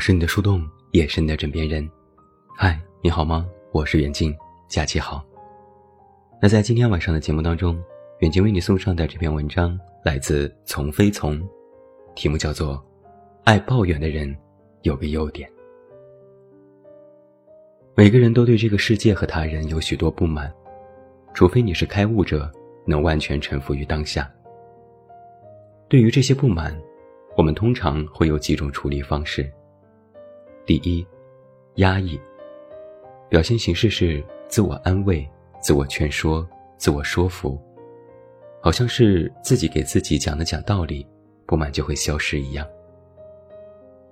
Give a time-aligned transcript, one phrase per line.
[0.00, 1.86] 是你的树洞，也是你的枕边人。
[2.56, 3.46] 嗨，你好吗？
[3.70, 4.34] 我是远近，
[4.66, 5.22] 假期好。
[6.40, 7.78] 那在今天晚上的节目当中，
[8.20, 11.38] 远近为你送上的这篇文章来自从飞从，
[12.14, 12.76] 题目叫做
[13.44, 14.34] 《爱抱怨的人
[14.80, 15.46] 有个优点》。
[17.94, 20.50] 每个人都对这个世界和他人有许多不满，
[21.34, 22.50] 除非你是开悟者，
[22.86, 24.32] 能完全臣服于当下。
[25.90, 26.74] 对于这些不满，
[27.36, 29.52] 我们通常会有几种处理方式。
[30.70, 31.04] 第一，
[31.78, 32.16] 压抑。
[33.28, 35.28] 表现形式是自我安慰、
[35.60, 37.60] 自我劝说、自我说服，
[38.62, 41.04] 好像是自己给自己讲了讲道理，
[41.44, 42.64] 不满就会消失一样。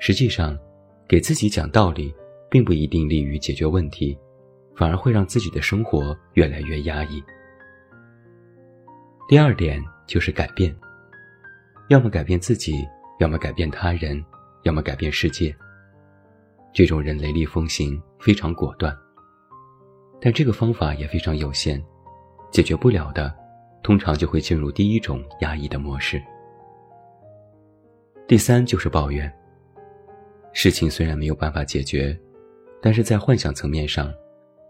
[0.00, 0.58] 实际上，
[1.06, 2.12] 给自己讲道理，
[2.50, 4.18] 并不一定利于解决问题，
[4.74, 7.22] 反而会让自己的生活越来越压抑。
[9.28, 10.76] 第二点就是改变，
[11.90, 12.84] 要么改变自己，
[13.20, 14.20] 要么改变他人，
[14.64, 15.54] 要么改变世界。
[16.72, 18.96] 这种人雷厉风行，非常果断。
[20.20, 21.82] 但这个方法也非常有限，
[22.50, 23.34] 解决不了的，
[23.82, 26.22] 通常就会进入第一种压抑的模式。
[28.28, 29.32] 第三就是抱怨。
[30.52, 32.18] 事情虽然没有办法解决，
[32.80, 34.12] 但是在幻想层面上，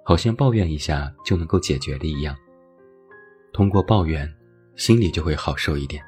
[0.05, 2.35] 好像抱怨一下就能够解决的一样。
[3.53, 4.27] 通过抱怨，
[4.77, 6.03] 心里就会好受一点。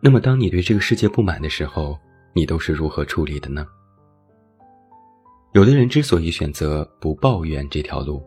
[0.00, 1.98] 那么，当你对这个世界不满的时候，
[2.32, 3.66] 你都是如何处理的呢？
[5.52, 8.22] 有的人之所以选择不抱怨这条路，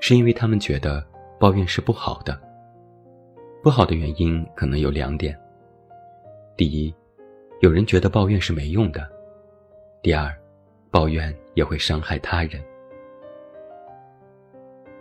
[0.00, 1.06] 是因为他们觉得
[1.38, 2.40] 抱怨是不好的。
[3.62, 5.38] 不好的原因可能有两点：
[6.56, 6.94] 第一，
[7.60, 9.02] 有人觉得抱怨是没用的；
[10.00, 10.34] 第二，
[10.90, 12.52] 抱怨也会伤害他人。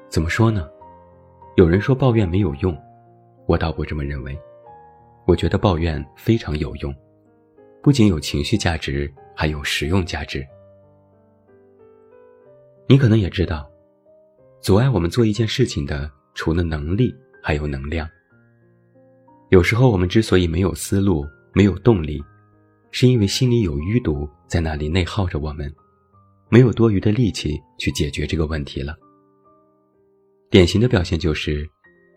[0.10, 0.70] 怎么说呢？
[1.56, 2.78] 有人说抱怨没有用，
[3.46, 4.38] 我倒不这么认为。
[5.26, 6.94] 我觉得抱怨非常有用，
[7.82, 10.46] 不仅有情绪价值，还有实用价值。
[12.88, 13.68] 你可能也知道，
[14.62, 18.08] 阻碍我们做一件事情的，除了能力，还有能量。
[19.50, 22.24] 有时候我们之所以没有思路、没有动力，
[22.92, 25.74] 是因为心里有淤堵在那里内耗着我们，
[26.48, 28.96] 没有多余的力气去解决这个问题了。
[30.52, 31.68] 典型的表现就是，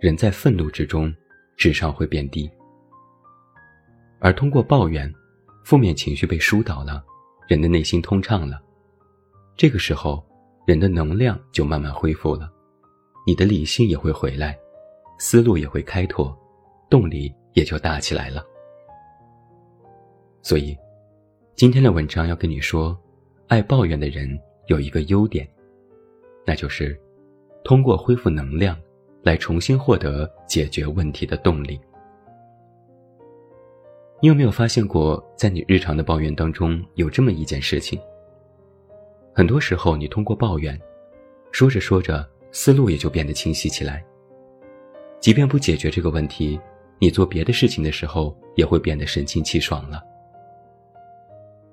[0.01, 1.11] 人在愤怒之中，
[1.57, 2.47] 智商会变低。
[4.19, 5.11] 而通过抱怨，
[5.65, 7.03] 负面情绪被疏导了，
[7.49, 8.61] 人的内心通畅了，
[9.57, 10.28] 这个时候。
[10.69, 12.53] 人的能量就慢慢恢复了，
[13.27, 14.55] 你的理性也会回来，
[15.19, 16.37] 思路也会开拓，
[16.91, 18.45] 动力也就大起来了。
[20.43, 20.77] 所以，
[21.55, 22.95] 今天的文章要跟你说，
[23.47, 24.29] 爱抱怨的人
[24.67, 25.49] 有一个优点，
[26.45, 26.95] 那就是
[27.65, 28.79] 通过恢复能量
[29.23, 31.81] 来重新获得解决问题的动力。
[34.21, 37.99] 你有没有发现过，在你日常的抱怨当中有这么一件事情？
[39.39, 40.77] 很多时候，你通过抱怨，
[41.53, 44.05] 说着说着，思路也就变得清晰起来。
[45.21, 46.61] 即便不解决这个问题，
[46.99, 50.03] 你做别的事情的时候也会变得神清气爽了。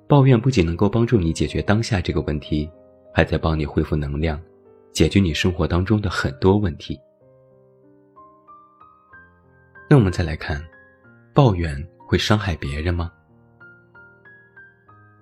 [0.08, 2.70] 抱怨不仅能够帮助你解决当下这个问题，
[3.12, 4.40] 还在帮你恢复能量，
[4.92, 7.02] 解决你生活当中的很多问题。
[9.90, 10.64] 那我们再来看，
[11.34, 11.76] 抱怨
[12.08, 13.12] 会伤害别人吗？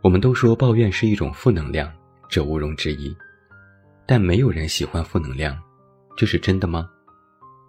[0.01, 1.89] 我们都说抱怨是一种负能量。
[2.33, 3.15] 这毋庸置疑，
[4.07, 5.55] 但没有人喜欢负能量，
[6.17, 6.89] 这是真的吗？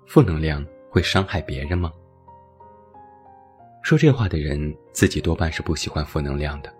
[0.06, 1.92] 负能量会伤害别人吗？
[3.82, 6.72] 说这话的人自己多半是不喜欢负能量的，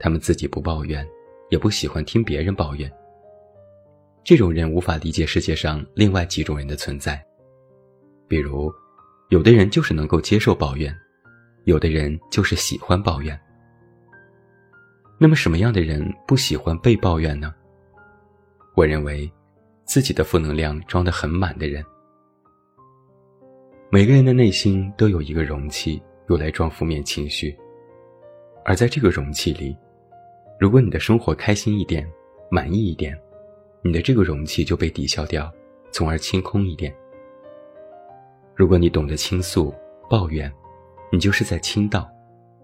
[0.00, 1.08] 他们自己不抱怨，
[1.48, 2.90] 也不喜欢听别人抱怨。
[4.24, 7.24] 这种人无法理解世界上另外几种人的存在，
[8.26, 8.68] 比如，
[9.28, 10.92] 有的人就是能够接受抱怨，
[11.66, 13.40] 有的人就是喜欢抱怨。
[15.22, 17.54] 那么什么样的人不喜欢被抱怨呢？
[18.74, 19.30] 我认为，
[19.84, 21.84] 自己的负能量装得很满的人。
[23.90, 27.54] 每个人的内心都有一个容器，用来装负面情绪。
[28.64, 29.76] 而在这个容器里，
[30.58, 32.10] 如果你的生活开心一点、
[32.50, 33.14] 满意一点，
[33.82, 35.52] 你的这个容器就被抵消掉，
[35.92, 36.96] 从而清空一点。
[38.54, 39.74] 如果你懂得倾诉、
[40.08, 40.50] 抱怨，
[41.12, 42.08] 你就是在倾倒，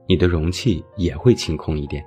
[0.09, 2.03] 你的容器也会清空一点。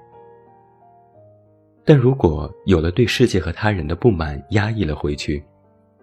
[1.89, 5.43] 但如果有了对世界和他人的不满压抑了回去，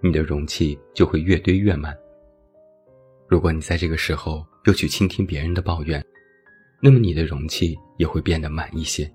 [0.00, 1.96] 你的容器就会越堆越满。
[3.28, 6.04] 如果你在这个时候又去倾听别人的抱怨，
[6.82, 9.08] 那么你的容器也会变得满一些。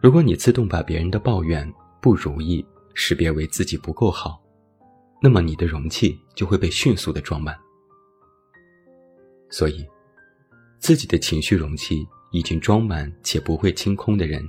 [0.00, 1.68] 如果你自动把别人的抱怨、
[2.00, 2.64] 不如意
[2.94, 4.40] 识别为自己不够好，
[5.20, 7.58] 那么你的容器就会被迅速的装满。
[9.50, 9.84] 所以，
[10.78, 14.48] 自己的情绪容器已经装满且不会清空的人，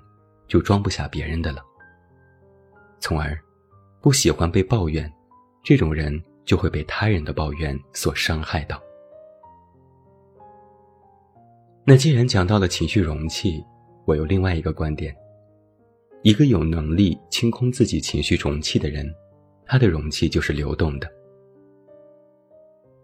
[0.53, 1.65] 就装不下别人的了。
[2.99, 3.35] 从而，
[3.99, 5.11] 不喜欢被抱怨，
[5.63, 8.79] 这种人就会被他人的抱怨所伤害到。
[11.83, 13.65] 那既然讲到了情绪容器，
[14.05, 15.15] 我有另外一个观点：
[16.21, 19.11] 一个有能力清空自己情绪容器的人，
[19.65, 21.11] 他的容器就是流动的。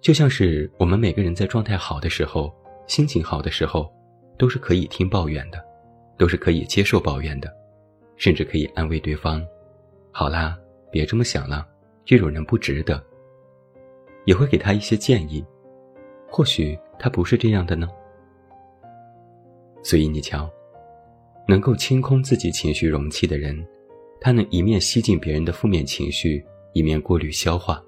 [0.02, 2.54] 就像是我们每个人在状态好的时候，
[2.86, 3.92] 心情好的时候，
[4.38, 5.60] 都是可以听抱怨的，
[6.20, 7.52] 都是可以接受抱怨的，
[8.18, 9.44] 甚至可以安慰对方
[10.12, 10.56] ：“好啦，
[10.92, 11.66] 别这么想了，
[12.04, 13.02] 这种人不值得。”
[14.26, 15.44] 也会给他一些建议，
[16.30, 17.88] 或许他不是这样的呢。
[19.82, 20.48] 所以你瞧，
[21.48, 23.66] 能够清空自己情绪容器的人，
[24.20, 27.82] 他能一面吸进别人的负面情绪，一面过滤消化。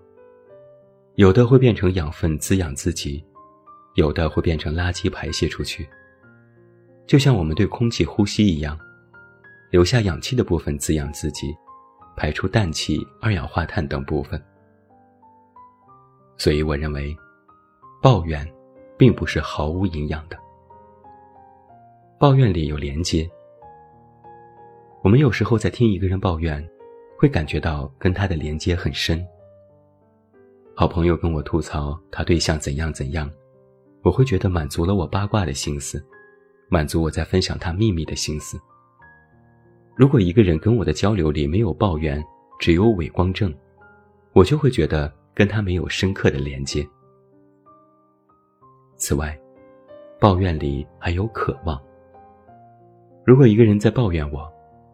[1.16, 3.24] 有的会变成养分滋养自己，
[3.96, 5.86] 有的会变成垃圾排泄出去。
[7.12, 8.80] 就像我们对空气呼吸一样，
[9.70, 11.54] 留下氧气的部分滋养自己，
[12.16, 14.42] 排出氮气、二氧化碳等部分。
[16.38, 17.14] 所以我认为，
[18.02, 18.50] 抱怨，
[18.98, 20.40] 并不是毫无营养的。
[22.18, 23.30] 抱怨里有连接。
[25.04, 26.66] 我们有时候在听一个人抱怨，
[27.20, 29.22] 会感觉到跟他的连接很深。
[30.74, 33.30] 好朋友跟我吐槽他对象怎样怎样，
[34.02, 36.02] 我会觉得满足了我八卦的心思，
[36.74, 38.58] 满足我在分享他秘密的心思。
[39.94, 42.24] 如果一个人跟我的交流里没有抱怨，
[42.62, 43.54] 只有伪光正，
[44.32, 46.88] 我就会觉得跟他没有深刻的连接。
[48.96, 49.38] 此外，
[50.18, 51.78] 抱怨里还有渴望。
[53.26, 54.50] 如果一个人在抱怨我，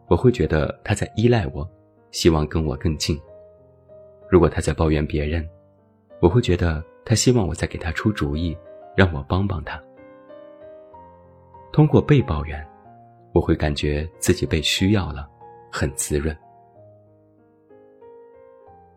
[0.08, 1.70] 我会觉得他在依赖我，
[2.10, 3.22] 希望跟我更近。
[4.32, 5.48] 如果他在抱怨别人，
[6.22, 8.58] 我会觉得他希望我再给他出主意，
[8.96, 9.80] 让我帮帮他。
[11.78, 12.68] 通过被抱怨，
[13.34, 15.30] 我会感觉自己被需要了，
[15.72, 16.36] 很滋润。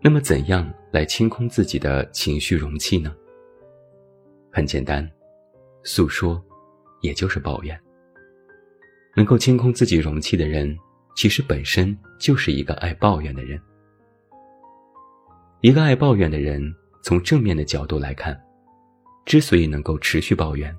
[0.00, 3.14] 那么，怎样来清空自己的情绪容器呢？
[4.50, 5.06] 很简单，
[5.84, 6.42] 诉说，
[7.02, 7.78] 也就是抱怨。
[9.14, 10.74] 能够清空自己容器的人，
[11.14, 13.60] 其实本身就是一个爱抱怨的人。
[15.60, 16.74] 一个爱抱怨的人。
[17.02, 18.38] 从正面的角度来看，
[19.26, 20.74] 之所以能够持续抱怨，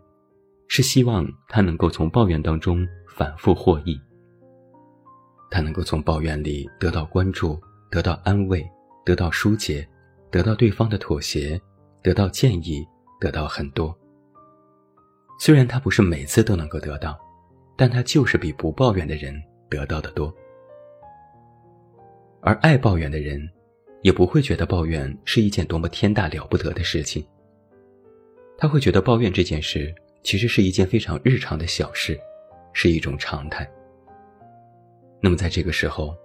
[0.73, 4.00] 是希望他能够从抱怨当中反复获益。
[5.50, 7.59] 他能够从抱怨里得到关注，
[7.89, 8.65] 得到安慰，
[9.03, 9.85] 得到疏解，
[10.31, 11.59] 得到对方的妥协，
[12.01, 12.88] 得到建议，
[13.19, 13.94] 得到很多。
[15.41, 17.19] 虽然他不是每次都能够得到，
[17.75, 19.35] 但他就是比不抱怨的人
[19.69, 20.33] 得到的多。
[22.39, 23.45] 而爱抱怨的人。
[24.03, 27.23] 也不会觉得抱怨是一件多么天大了不得的事情。
[28.57, 32.19] 他会觉得抱怨这件事其实是一件非常日常的小事，
[32.73, 33.69] 是一种常态。
[35.19, 36.15] 那么在这个时候，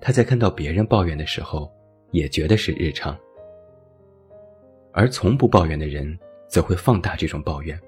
[0.00, 1.70] 他在看到别人抱怨的时候，
[2.10, 3.18] 也觉得是日常。
[4.92, 6.18] 而从不抱怨的人
[6.48, 7.78] 则会放大这种抱怨。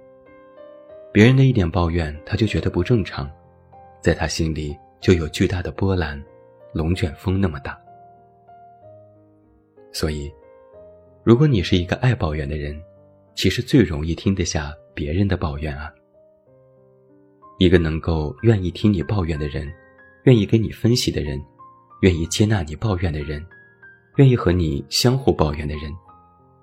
[1.12, 3.28] 别人的一点抱怨，他就觉得不正常，
[4.00, 6.22] 在他心里就有巨大的波澜，
[6.72, 7.80] 龙卷风那么大。
[9.92, 10.32] 所以，
[11.24, 12.80] 如果你是一个爱抱怨的人，
[13.34, 15.90] 其实最容易听得下别人的抱怨啊。
[17.58, 19.66] 一个能够愿意听你抱怨的人，
[20.24, 21.42] 愿意跟你分析的人，
[22.02, 23.42] 愿意接纳你抱怨的人，
[24.16, 25.90] 愿意和你相互抱怨的人，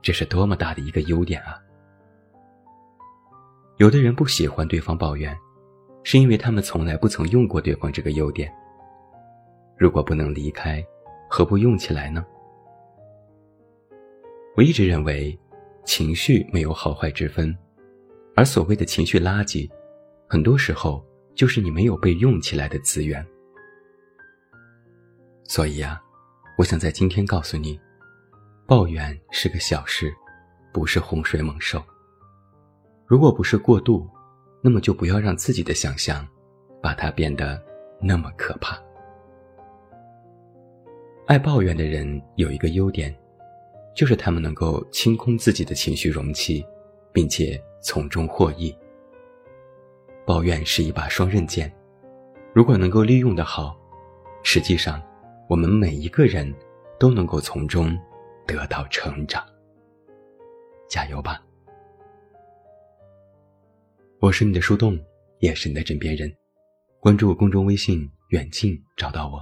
[0.03, 1.57] 这是多么大的一个优点啊！
[3.77, 5.35] 有的人不喜欢对方抱怨，
[6.03, 8.53] 是因为他们从来不曾用过对方这个优点。
[9.79, 10.85] 如果不能离开，
[11.27, 12.23] 何不用起来呢？
[14.55, 15.35] 我一直认为，
[15.85, 17.55] 情绪没有好坏之分，
[18.37, 19.67] 而所谓的情绪垃圾，
[20.29, 21.03] 很多时候
[21.33, 23.25] 就是你没有被用起来的资源。
[25.43, 25.99] 所以呀，
[26.55, 27.79] 我想在今天告诉你，
[28.67, 30.13] 抱怨是个小事，
[30.71, 31.83] 不是洪水猛兽。
[33.07, 34.07] 如果不是过度，
[34.61, 36.23] 那么就不要让自己的想象，
[36.79, 37.59] 把它变得
[37.99, 38.79] 那么可怕。
[41.25, 43.13] 爱抱怨的人有一个优点。
[43.95, 46.63] 就是他们能够清空自己的情绪容器，
[47.11, 48.75] 并且从中获益。
[50.25, 51.73] 抱怨是一把双刃剑，
[52.53, 53.77] 如果能够利用的好，
[54.43, 55.01] 实际上，
[55.47, 56.53] 我们每一个人
[56.99, 57.97] 都能够从中
[58.45, 59.45] 得到成长。
[60.89, 61.41] 加油吧！
[64.19, 64.99] 我是你的树洞，
[65.39, 66.33] 也是你的枕边人。
[66.99, 69.41] 关注公众微信“远近”，找到我。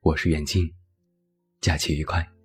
[0.00, 0.68] 我是远近，
[1.60, 2.37] 假期愉快。